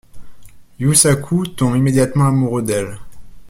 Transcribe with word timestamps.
Yusaku 0.79 1.43
tombe 1.49 1.75
immédiatement 1.77 2.25
amoureux 2.25 2.63
d'elle. 2.63 2.97